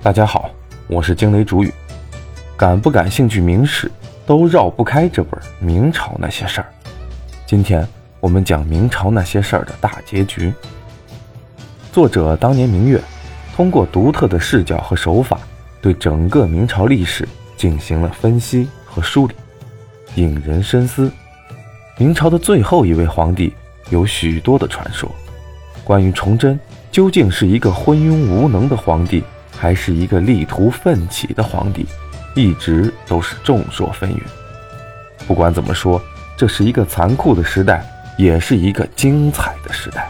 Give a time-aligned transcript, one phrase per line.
[0.00, 0.48] 大家好，
[0.86, 1.74] 我是惊雷主语。
[2.56, 3.90] 感不感兴趣明史，
[4.24, 6.66] 都绕不开这本《明朝那些事儿》。
[7.44, 7.86] 今天
[8.20, 10.54] 我们讲明朝那些事儿的大结局。
[11.90, 13.02] 作者当年明月，
[13.56, 15.40] 通过独特的视角和手法，
[15.82, 19.34] 对整个明朝历史进行了分析和梳理，
[20.14, 21.10] 引人深思。
[21.96, 23.52] 明朝的最后一位皇帝
[23.90, 25.12] 有许多的传说，
[25.82, 26.58] 关于崇祯
[26.92, 29.24] 究竟是一个昏庸无能的皇帝。
[29.58, 31.84] 还是一个力图奋起的皇帝，
[32.34, 34.20] 一直都是众说纷纭。
[35.26, 36.00] 不管怎么说，
[36.36, 37.84] 这是一个残酷的时代，
[38.16, 40.08] 也是一个精彩的时代。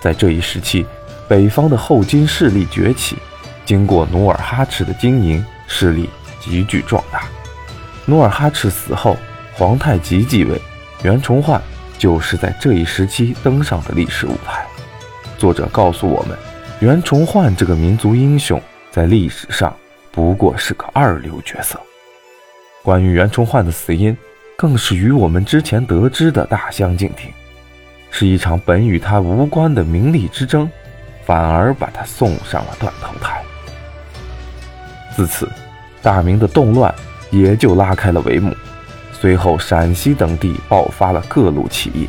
[0.00, 0.84] 在这一时期，
[1.26, 3.16] 北方的后金势力崛起，
[3.64, 7.22] 经过努尔哈赤的经营，势力急剧壮大。
[8.04, 9.16] 努尔哈赤死后，
[9.54, 10.60] 皇太极继位，
[11.02, 11.60] 袁崇焕
[11.96, 14.62] 就是在这一时期登上的历史舞台。
[15.38, 16.38] 作者告诉我们，
[16.80, 18.60] 袁崇焕这个民族英雄。
[18.94, 19.74] 在历史上
[20.12, 21.80] 不过是个二流角色。
[22.80, 24.16] 关于袁崇焕的死因，
[24.56, 27.28] 更是与我们之前得知的大相径庭，
[28.12, 30.70] 是一场本与他无关的名利之争，
[31.24, 33.42] 反而把他送上了断头台。
[35.16, 35.48] 自此，
[36.00, 36.94] 大明的动乱
[37.32, 38.54] 也就拉开了帷幕。
[39.12, 42.08] 随后，陕西等地爆发了各路起义。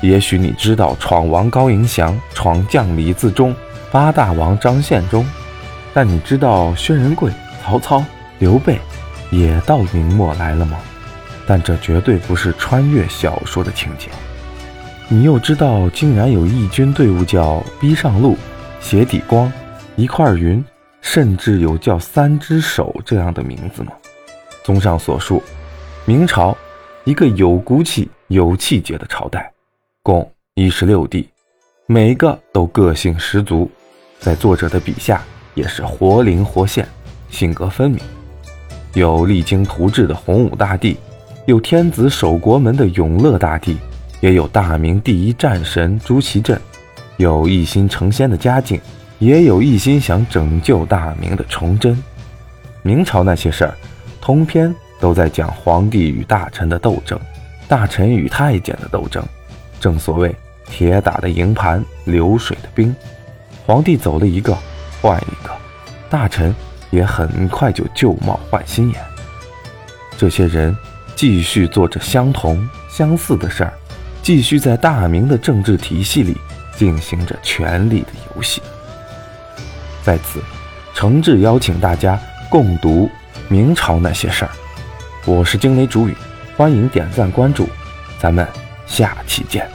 [0.00, 3.54] 也许你知道闯王高迎祥、闯将李自忠、
[3.92, 5.22] 八大王张献忠。
[5.94, 8.04] 但你知道薛仁贵、曹操、
[8.40, 8.78] 刘备
[9.30, 10.76] 也到明末来了吗？
[11.46, 14.08] 但这绝对不是穿越小说的情节。
[15.08, 18.36] 你又知道竟然有义军队伍叫逼上路、
[18.80, 19.52] 鞋底光、
[19.94, 20.64] 一块云，
[21.00, 23.92] 甚至有叫三只手这样的名字吗？
[24.64, 25.42] 综上所述，
[26.06, 26.56] 明朝
[27.04, 29.52] 一个有骨气、有气节的朝代，
[30.02, 31.28] 共一十六帝，
[31.86, 33.70] 每一个都个性十足，
[34.18, 35.22] 在作者的笔下。
[35.54, 36.86] 也是活灵活现，
[37.30, 38.00] 性格分明，
[38.94, 40.96] 有励精图治的洪武大帝，
[41.46, 43.76] 有天子守国门的永乐大帝，
[44.20, 46.60] 也有大明第一战神朱祁镇，
[47.16, 48.80] 有一心成仙的嘉靖，
[49.18, 51.96] 也有一心想拯救大明的崇祯。
[52.82, 53.74] 明朝那些事儿，
[54.20, 57.18] 通篇都在讲皇帝与大臣的斗争，
[57.68, 59.24] 大臣与太监的斗争。
[59.80, 60.34] 正所谓
[60.66, 62.94] 铁打的营盘流水的兵，
[63.64, 64.56] 皇帝走了一个。
[65.04, 65.54] 换一个
[66.08, 66.54] 大臣，
[66.90, 69.04] 也很快就旧貌换新颜。
[70.16, 70.74] 这些人
[71.14, 73.74] 继续做着相同相似的事儿，
[74.22, 76.34] 继续在大明的政治体系里
[76.74, 78.62] 进行着权力的游戏。
[80.02, 80.42] 在此，
[80.94, 83.10] 诚挚邀请大家共读
[83.48, 84.50] 明朝那些事儿。
[85.26, 86.16] 我是惊雷主语，
[86.56, 87.68] 欢迎点赞关注，
[88.18, 88.48] 咱们
[88.86, 89.68] 下期见。